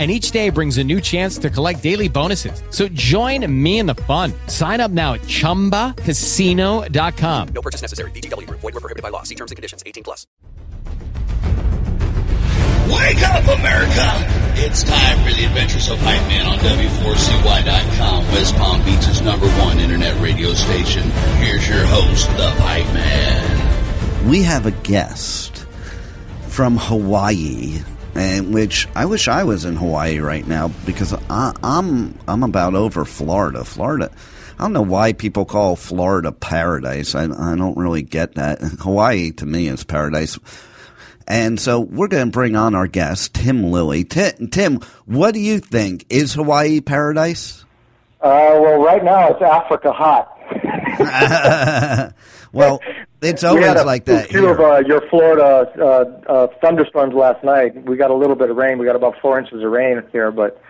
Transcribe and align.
and 0.00 0.10
each 0.10 0.30
day 0.30 0.48
brings 0.48 0.78
a 0.78 0.84
new 0.84 0.98
chance 1.00 1.36
to 1.38 1.50
collect 1.50 1.82
daily 1.82 2.08
bonuses. 2.08 2.62
So 2.70 2.88
join 2.88 3.44
me 3.62 3.80
in 3.80 3.86
the 3.86 3.94
fun. 3.94 4.32
Sign 4.46 4.80
up 4.80 4.90
now 4.90 5.12
at 5.12 5.20
ChumbaCasino.com. 5.22 7.48
No 7.48 7.60
purchase 7.60 7.82
necessary. 7.82 8.10
VGW. 8.12 8.48
Void 8.48 8.62
were 8.62 8.80
prohibited 8.80 9.02
by 9.02 9.10
law. 9.10 9.24
See 9.24 9.34
terms 9.34 9.50
and 9.50 9.56
conditions. 9.56 9.82
18 9.84 10.02
plus. 10.02 10.26
Wake 12.90 13.22
up, 13.22 13.44
America! 13.58 14.10
It's 14.56 14.82
time 14.82 15.18
for 15.18 15.32
the 15.32 15.44
adventures 15.44 15.88
of 15.88 15.98
Hype 16.00 16.26
Man 16.26 16.44
on 16.46 16.58
W4CY.com, 16.58 18.24
West 18.32 18.56
Palm 18.56 18.84
Beach's 18.84 19.20
number 19.20 19.46
one 19.60 19.78
internet 19.78 20.20
radio 20.20 20.52
station. 20.54 21.08
Here's 21.38 21.68
your 21.68 21.86
host, 21.86 22.26
the 22.36 22.50
Hype 22.50 22.92
Man. 22.92 24.28
We 24.28 24.42
have 24.42 24.66
a 24.66 24.72
guest 24.72 25.64
from 26.48 26.78
Hawaii 26.78 27.80
and 28.20 28.52
which 28.52 28.86
I 28.94 29.06
wish 29.06 29.28
I 29.28 29.44
was 29.44 29.64
in 29.64 29.76
Hawaii 29.76 30.18
right 30.18 30.46
now 30.46 30.68
because 30.84 31.14
I, 31.30 31.54
I'm 31.62 32.18
I'm 32.28 32.42
about 32.42 32.74
over 32.74 33.04
Florida. 33.06 33.64
Florida. 33.64 34.10
I 34.58 34.64
don't 34.64 34.74
know 34.74 34.82
why 34.82 35.14
people 35.14 35.46
call 35.46 35.74
Florida 35.74 36.30
paradise. 36.30 37.14
I, 37.14 37.24
I 37.24 37.56
don't 37.56 37.78
really 37.78 38.02
get 38.02 38.34
that. 38.34 38.60
Hawaii 38.60 39.30
to 39.32 39.46
me 39.46 39.68
is 39.68 39.84
paradise. 39.84 40.38
And 41.26 41.58
so 41.58 41.80
we're 41.80 42.08
going 42.08 42.26
to 42.26 42.30
bring 42.30 42.56
on 42.56 42.74
our 42.74 42.86
guest, 42.86 43.32
Tim 43.34 43.70
Lilly. 43.70 44.04
Tim, 44.04 44.48
Tim, 44.48 44.80
what 45.06 45.32
do 45.32 45.40
you 45.40 45.60
think? 45.60 46.04
Is 46.10 46.34
Hawaii 46.34 46.82
paradise? 46.82 47.64
Uh, 48.20 48.52
well, 48.60 48.82
right 48.82 49.02
now 49.02 49.28
it's 49.28 49.40
Africa 49.40 49.92
hot. 49.92 50.36
well, 52.52 52.80
it's 53.22 53.44
always 53.44 53.66
a 53.66 53.84
like 53.84 54.04
that. 54.06 54.30
Two 54.30 54.40
here. 54.40 54.50
of 54.52 54.60
uh, 54.60 54.82
your 54.86 55.06
Florida 55.08 55.70
uh, 55.78 55.82
uh, 56.30 56.46
thunderstorms 56.60 57.14
last 57.14 57.44
night. 57.44 57.84
We 57.84 57.96
got 57.96 58.10
a 58.10 58.14
little 58.14 58.36
bit 58.36 58.50
of 58.50 58.56
rain. 58.56 58.78
We 58.78 58.86
got 58.86 58.96
about 58.96 59.16
four 59.20 59.38
inches 59.38 59.62
of 59.62 59.70
rain 59.70 60.02
here, 60.12 60.30
but 60.30 60.60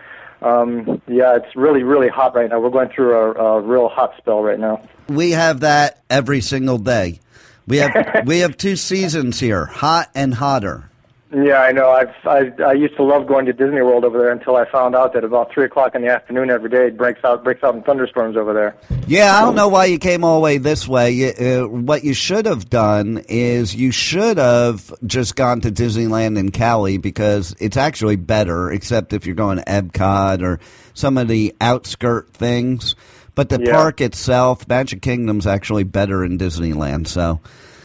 um, 0.41 1.01
yeah, 1.07 1.35
it's 1.35 1.55
really, 1.55 1.83
really 1.83 2.09
hot 2.09 2.35
right 2.35 2.49
now. 2.49 2.59
We're 2.59 2.69
going 2.69 2.89
through 2.89 3.15
a, 3.15 3.31
a 3.33 3.61
real 3.61 3.87
hot 3.89 4.13
spell 4.17 4.41
right 4.41 4.59
now. 4.59 4.81
we 5.07 5.31
have 5.31 5.61
that 5.61 6.03
every 6.09 6.41
single 6.41 6.77
day. 6.77 7.19
We 7.67 7.77
have 7.77 8.23
we 8.25 8.39
have 8.39 8.57
two 8.57 8.75
seasons 8.75 9.39
here, 9.39 9.65
hot 9.65 10.09
and 10.15 10.33
hotter. 10.33 10.90
Yeah, 11.33 11.61
I 11.61 11.71
know. 11.71 11.89
I've 11.91 12.13
I, 12.25 12.51
I 12.63 12.73
used 12.73 12.97
to 12.97 13.03
love 13.03 13.25
going 13.25 13.45
to 13.45 13.53
Disney 13.53 13.81
World 13.81 14.03
over 14.03 14.17
there 14.17 14.31
until 14.31 14.57
I 14.57 14.69
found 14.69 14.95
out 14.95 15.13
that 15.13 15.23
about 15.23 15.49
three 15.53 15.63
o'clock 15.63 15.95
in 15.95 16.01
the 16.01 16.09
afternoon 16.09 16.49
every 16.49 16.69
day 16.69 16.87
it 16.87 16.97
breaks 16.97 17.23
out 17.23 17.43
breaks 17.43 17.63
out 17.63 17.73
in 17.73 17.83
thunderstorms 17.83 18.35
over 18.35 18.53
there. 18.53 18.75
Yeah, 19.07 19.37
I 19.37 19.41
don't 19.41 19.55
know 19.55 19.69
why 19.69 19.85
you 19.85 19.97
came 19.97 20.25
all 20.25 20.35
the 20.39 20.43
way 20.43 20.57
this 20.57 20.87
way. 20.87 21.11
You, 21.11 21.27
uh, 21.29 21.67
what 21.67 22.03
you 22.03 22.13
should 22.13 22.45
have 22.45 22.69
done 22.69 23.23
is 23.29 23.73
you 23.73 23.91
should 23.91 24.37
have 24.37 24.93
just 25.05 25.37
gone 25.37 25.61
to 25.61 25.71
Disneyland 25.71 26.37
in 26.37 26.51
Cali 26.51 26.97
because 26.97 27.55
it's 27.59 27.77
actually 27.77 28.17
better, 28.17 28.69
except 28.69 29.13
if 29.13 29.25
you're 29.25 29.35
going 29.35 29.57
to 29.57 29.63
Epcot 29.63 30.41
or 30.41 30.59
some 30.93 31.17
of 31.17 31.29
the 31.29 31.55
outskirt 31.61 32.33
things. 32.33 32.95
But 33.35 33.47
the 33.47 33.61
Yeah. 33.63 33.71
park 33.71 34.01
itself, 34.01 34.67
Magic 34.67 35.01
Kingdom's 35.01 35.47
actually 35.47 35.85
better 35.85 36.25
in 36.25 36.37
Disneyland. 36.37 37.07
So, 37.07 37.39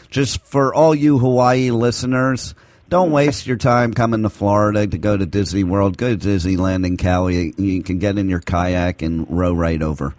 just 0.09 0.45
for 0.45 0.75
all 0.75 0.93
you 0.93 1.17
Hawaii 1.17 1.71
listeners, 1.71 2.53
don't 2.89 3.11
waste 3.11 3.45
your 3.47 3.57
time 3.57 3.93
coming 3.93 4.23
to 4.23 4.29
Florida 4.29 4.87
to 4.87 4.97
go 4.97 5.17
to 5.17 5.25
Disney 5.25 5.63
World. 5.63 5.97
Go 5.97 6.15
to 6.15 6.27
Disneyland 6.27 6.85
in 6.85 6.97
Cali. 6.97 7.53
You 7.57 7.83
can 7.83 7.99
get 7.99 8.17
in 8.17 8.29
your 8.29 8.39
kayak 8.39 9.01
and 9.01 9.25
row 9.29 9.53
right 9.53 9.81
over. 9.81 10.15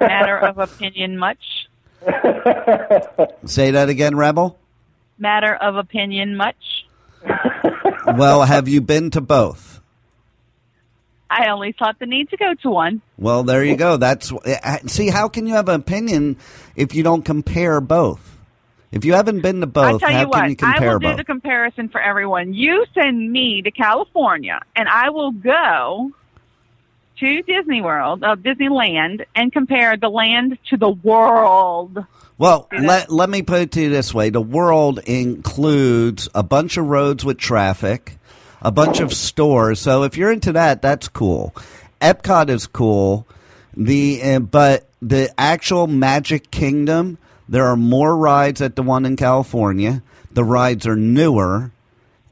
Matter 0.00 0.38
of 0.38 0.58
opinion, 0.58 1.18
much. 1.18 1.68
Say 3.44 3.70
that 3.72 3.88
again, 3.88 4.16
Rebel. 4.16 4.58
Matter 5.18 5.54
of 5.54 5.76
opinion, 5.76 6.36
much. 6.36 6.56
Well, 8.16 8.42
have 8.42 8.68
you 8.68 8.80
been 8.80 9.10
to 9.12 9.20
both? 9.20 9.80
I 11.30 11.48
only 11.48 11.72
thought 11.72 11.98
the 11.98 12.06
need 12.06 12.28
to 12.30 12.36
go 12.36 12.54
to 12.62 12.70
one. 12.70 13.02
Well, 13.16 13.42
there 13.42 13.64
you 13.64 13.76
go. 13.76 13.96
That's 13.96 14.30
uh, 14.30 14.78
see. 14.86 15.08
How 15.08 15.28
can 15.28 15.46
you 15.46 15.54
have 15.54 15.68
an 15.68 15.80
opinion 15.80 16.36
if 16.76 16.94
you 16.94 17.02
don't 17.02 17.24
compare 17.24 17.80
both? 17.80 18.33
If 18.94 19.04
you 19.04 19.14
haven't 19.14 19.40
been 19.40 19.60
to 19.60 19.66
I 19.66 19.70
both, 19.70 20.00
tell 20.00 20.12
how 20.12 20.20
you 20.20 20.28
what, 20.28 20.48
you 20.48 20.56
I 20.62 20.78
will 20.78 21.00
do 21.00 21.08
both? 21.08 21.16
the 21.16 21.24
comparison 21.24 21.88
for 21.88 22.00
everyone. 22.00 22.54
You 22.54 22.86
send 22.94 23.32
me 23.32 23.60
to 23.62 23.72
California, 23.72 24.60
and 24.76 24.88
I 24.88 25.10
will 25.10 25.32
go 25.32 26.12
to 27.18 27.42
Disney 27.42 27.82
World, 27.82 28.22
uh, 28.22 28.36
Disneyland, 28.36 29.24
and 29.34 29.52
compare 29.52 29.96
the 29.96 30.08
land 30.08 30.58
to 30.70 30.76
the 30.76 30.90
world. 30.90 32.04
Well, 32.38 32.68
let, 32.72 33.10
let 33.10 33.28
me 33.28 33.42
put 33.42 33.62
it 33.62 33.72
to 33.72 33.82
you 33.82 33.90
this 33.90 34.14
way. 34.14 34.30
The 34.30 34.40
world 34.40 35.00
includes 35.00 36.28
a 36.32 36.44
bunch 36.44 36.76
of 36.76 36.86
roads 36.86 37.24
with 37.24 37.38
traffic, 37.38 38.16
a 38.62 38.70
bunch 38.70 39.00
of 39.00 39.12
stores. 39.12 39.80
So 39.80 40.04
if 40.04 40.16
you're 40.16 40.32
into 40.32 40.52
that, 40.52 40.82
that's 40.82 41.08
cool. 41.08 41.52
Epcot 42.00 42.48
is 42.48 42.68
cool. 42.68 43.26
The 43.76 44.22
uh, 44.22 44.38
but 44.38 44.88
the 45.02 45.32
actual 45.36 45.88
Magic 45.88 46.52
Kingdom, 46.52 47.18
there 47.48 47.66
are 47.66 47.76
more 47.76 48.16
rides 48.16 48.62
at 48.62 48.76
the 48.76 48.82
one 48.82 49.04
in 49.04 49.16
California. 49.16 50.02
The 50.32 50.44
rides 50.44 50.86
are 50.86 50.96
newer. 50.96 51.70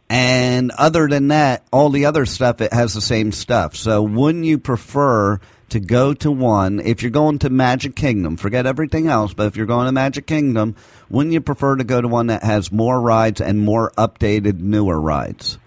And 0.09 0.71
other 0.73 1.09
than 1.09 1.29
that, 1.29 1.65
all 1.73 1.91
the 1.91 2.07
other 2.07 2.27
stuff 2.27 2.61
it 2.61 2.73
has 2.73 2.93
the 2.93 3.01
same 3.01 3.33
stuff. 3.33 3.77
So 3.77 4.03
wouldn't 4.03 4.45
you 4.45 4.59
prefer 4.59 5.41
to 5.71 5.81
go 5.81 6.13
to 6.13 6.31
one 6.31 6.81
if 6.81 7.03
you're 7.03 7.11
going 7.11 7.39
to 7.39 7.49
Magic 7.49 7.97
Kingdom, 7.97 8.37
forget 8.37 8.67
everything 8.67 9.07
else, 9.07 9.33
but 9.33 9.47
if 9.47 9.57
you're 9.57 9.65
going 9.65 9.87
to 9.87 9.93
Magic 9.93 10.27
Kingdom, 10.27 10.77
wouldn't 11.09 11.33
you 11.33 11.41
prefer 11.41 11.77
to 11.77 11.85
go 11.85 11.99
to 11.99 12.09
one 12.09 12.27
that 12.27 12.43
has 12.43 12.71
more 12.71 13.01
rides 13.01 13.41
and 13.41 13.59
more 13.59 13.91
updated 13.97 14.61
newer 14.61 15.01
rides? 15.01 15.59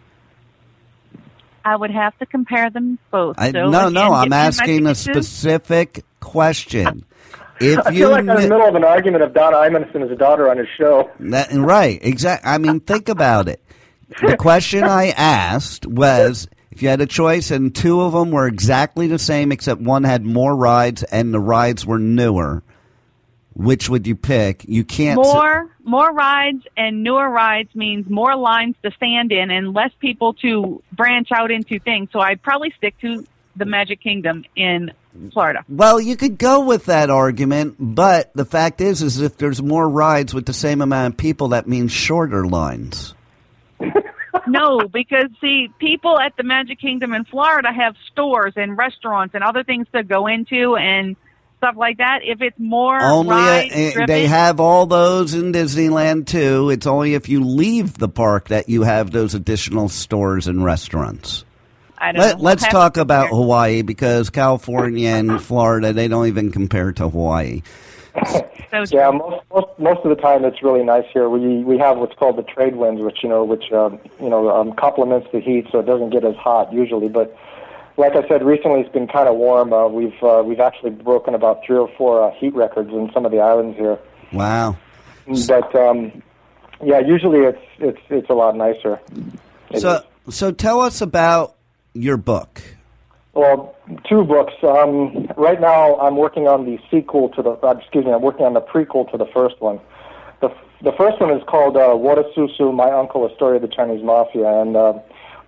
I 1.64 1.76
would 1.76 1.90
have 1.90 2.16
to 2.20 2.28
compare 2.28 2.70
them 2.70 3.00
both. 3.10 3.40
I, 3.40 3.52
So, 3.52 3.72
no, 3.72 3.88
again, 3.88 3.94
no, 3.94 4.14
I'm 4.14 4.24
get 4.26 4.26
me 4.26 4.30
my 4.30 4.38
asking 4.38 4.86
a 4.86 4.94
specific 4.94 6.06
question. 6.20 7.04
If 7.60 7.80
I 7.86 7.92
you 7.92 8.00
feel 8.00 8.10
like 8.12 8.20
I'm 8.28 8.30
in 8.30 8.36
the 8.44 8.50
middle 8.50 8.68
of 8.68 8.76
an 8.76 8.84
argument 8.84 9.24
of 9.24 9.34
Don 9.34 9.54
Imus 9.54 9.94
and 9.96 10.10
his 10.10 10.18
daughter 10.18 10.50
on 10.50 10.58
his 10.58 10.68
show. 10.78 11.10
That, 11.20 11.52
right, 11.54 12.00
exactly. 12.02 12.50
I 12.50 12.58
mean, 12.58 12.80
think 12.82 13.08
about 13.10 13.48
it. 13.48 13.62
The 14.22 14.36
question 14.40 14.84
I 14.84 15.10
asked 15.10 15.86
was 15.86 16.48
if 16.72 16.82
you 16.84 16.90
had 16.90 17.00
a 17.02 17.06
choice 17.06 17.52
and 17.52 17.74
two 17.74 18.02
of 18.02 18.12
them 18.14 18.32
were 18.32 18.48
exactly 18.48 19.08
the 19.08 19.20
same, 19.20 19.52
except 19.52 19.80
one 19.82 20.04
had 20.04 20.26
more 20.26 20.56
rides 20.56 21.04
and 21.04 21.34
the 21.34 21.40
rides 21.40 21.86
were 21.86 21.98
newer, 22.00 22.62
which 23.54 23.90
would 23.90 24.06
you 24.06 24.16
pick? 24.16 24.66
You 24.68 24.84
can't. 24.84 25.20
s- 25.20 25.26
More 25.26 25.70
more 25.86 26.12
rides 26.12 26.64
and 26.76 27.04
newer 27.04 27.30
rides 27.30 27.74
means 27.76 28.10
more 28.10 28.36
lines 28.36 28.76
to 28.84 28.92
stand 28.98 29.32
in 29.32 29.50
and 29.52 29.74
less 29.74 29.92
people 30.00 30.34
to 30.34 30.82
branch 30.92 31.30
out 31.32 31.52
into 31.52 31.80
things. 31.80 32.10
So 32.12 32.20
I'd 32.20 32.42
probably 32.42 32.74
stick 32.78 33.00
to 33.02 33.24
the 33.56 33.66
Magic 33.66 34.02
Kingdom 34.02 34.44
in 34.56 34.92
Florida. 35.34 35.64
Well, 35.70 36.00
you 36.00 36.16
could 36.16 36.38
go 36.38 36.66
with 36.66 36.86
that 36.86 37.10
argument, 37.10 37.76
but 37.80 38.32
the 38.34 38.46
fact 38.46 38.82
is, 38.82 39.02
is 39.02 39.22
if 39.22 39.38
there's 39.38 39.62
more 39.62 39.88
rides 39.88 40.34
with 40.34 40.46
the 40.46 40.54
same 40.54 40.82
amount 40.82 41.14
of 41.14 41.18
people, 41.18 41.50
that 41.50 41.68
means 41.68 41.92
shorter 41.92 42.46
lines. 42.46 43.14
no, 44.48 44.80
because 44.92 45.30
see, 45.42 45.70
people 45.80 46.20
at 46.20 46.36
the 46.38 46.44
Magic 46.44 46.80
Kingdom 46.80 47.14
in 47.14 47.26
Florida 47.26 47.72
have 47.72 47.96
stores 48.12 48.54
and 48.56 48.78
restaurants 48.78 49.36
and 49.36 49.44
other 49.44 49.64
things 49.64 49.88
to 49.94 50.04
go 50.04 50.28
into 50.28 50.76
and 50.76 51.16
stuff 51.58 51.76
like 51.78 51.98
that. 51.98 52.20
If 52.24 52.42
it's 52.42 52.60
more 52.60 53.02
Only 53.02 53.32
ride 53.32 53.72
uh, 53.72 53.92
driven, 53.92 54.06
they 54.08 54.28
have 54.28 54.60
all 54.60 54.86
those 54.86 55.34
in 55.34 55.52
Disneyland 55.52 56.28
too. 56.28 56.70
It's 56.70 56.88
only 56.88 57.14
if 57.14 57.30
you 57.30 57.44
leave 57.44 57.98
the 57.98 58.10
park 58.10 58.50
that 58.50 58.70
you 58.70 58.84
have 58.84 59.12
those 59.12 59.34
additional 59.34 59.90
stores 59.90 60.48
and 60.48 60.64
restaurants. 60.64 61.46
I 62.10 62.12
don't 62.12 62.22
Let, 62.22 62.38
know. 62.38 62.44
let's 62.44 62.64
We'll 62.64 62.72
talk 62.72 62.98
about 62.98 63.30
compare. 63.30 63.38
Hawaii 63.42 63.82
because 63.82 64.30
California 64.30 65.10
and 65.10 65.42
Florida 65.42 65.94
they 65.94 66.08
don't 66.08 66.28
even 66.28 66.52
compare 66.52 66.92
to 66.94 67.10
Hawaii. 67.10 67.62
So 68.72 68.84
Yeah, 68.92 69.10
most, 69.12 69.44
most 69.54 69.68
most 69.80 70.00
of 70.06 70.10
the 70.16 70.22
time 70.22 70.46
it's 70.46 70.62
really 70.64 70.84
nice 70.84 71.06
here. 71.14 71.30
We 71.30 71.64
we 71.64 71.78
have 71.80 71.98
what's 71.98 72.16
called 72.16 72.38
the 72.38 72.44
trade 72.44 72.76
winds, 72.76 73.02
which 73.02 73.24
you 73.24 73.30
know, 73.30 73.44
which 73.44 73.72
um, 73.72 74.00
you 74.22 74.30
know, 74.30 74.50
um, 74.50 74.74
complements 74.74 75.28
the 75.32 75.40
heat, 75.40 75.68
so 75.72 75.80
it 75.80 75.86
doesn't 75.86 76.12
get 76.12 76.24
as 76.24 76.36
hot 76.36 76.72
usually. 76.72 77.10
But 77.10 77.36
like 77.98 78.14
I 78.16 78.28
said, 78.28 78.44
recently 78.44 78.82
it's 78.82 78.92
been 78.92 79.08
kind 79.08 79.28
of 79.30 79.36
warm. 79.36 79.74
Uh, 79.74 79.88
we've 79.88 80.22
uh, 80.24 80.44
we've 80.46 80.60
actually 80.60 80.92
broken 80.92 81.34
about 81.34 81.66
three 81.66 81.78
or 81.78 81.90
four 81.98 82.22
uh, 82.24 82.32
heat 82.36 82.54
records 82.54 82.90
in 82.92 83.10
some 83.14 83.26
of 83.26 83.32
the 83.32 83.40
islands 83.40 83.78
here. 83.78 83.98
Wow. 84.34 84.78
But 85.48 85.76
um, 85.76 86.22
yeah, 86.84 87.00
usually 87.00 87.40
it's 87.46 87.62
it's 87.80 88.02
it's 88.10 88.30
a 88.30 88.34
lot 88.34 88.56
nicer. 88.56 89.00
It 89.72 89.82
So 89.82 90.04
is. 90.28 90.36
so 90.36 90.52
tell 90.52 90.82
us 90.82 91.02
about 91.02 91.56
your 91.96 92.18
book. 92.18 92.62
Well, 93.34 93.76
two 94.08 94.24
books. 94.24 94.54
Um, 94.64 95.28
right 95.36 95.60
now, 95.60 95.98
I'm 96.00 96.16
working 96.16 96.48
on 96.48 96.66
the 96.66 96.80
sequel 96.92 97.30
to 97.30 97.42
the. 97.42 97.52
Uh, 97.52 97.72
excuse 97.72 98.06
me, 98.06 98.12
I'm 98.12 98.22
working 98.22 98.46
on 98.46 98.54
the 98.54 98.62
prequel 98.62 99.10
to 99.12 99.18
the 99.18 99.26
first 99.34 99.60
one. 99.60 99.80
The 100.42 100.50
the 100.82 100.94
first 100.94 101.20
one 101.20 101.32
is 101.32 101.44
called 101.48 101.76
uh, 101.76 101.96
Susu, 102.36 102.74
My 102.74 102.92
Uncle: 102.92 103.26
A 103.26 103.34
Story 103.36 103.58
of 103.58 103.62
the 103.62 103.68
Chinese 103.68 104.04
Mafia, 104.04 104.62
and 104.62 104.78
uh, 104.78 104.94